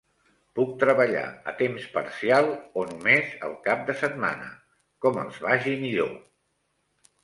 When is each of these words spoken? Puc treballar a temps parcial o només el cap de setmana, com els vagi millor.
Puc 0.59 0.71
treballar 0.83 1.25
a 1.51 1.53
temps 1.59 1.85
parcial 1.99 2.49
o 2.55 2.87
només 2.95 3.37
el 3.51 3.55
cap 3.71 3.87
de 3.93 3.99
setmana, 4.03 4.53
com 5.07 5.25
els 5.29 5.43
vagi 5.49 5.81
millor. 5.89 6.15